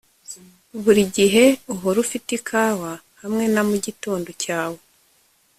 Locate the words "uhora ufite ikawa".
1.73-2.91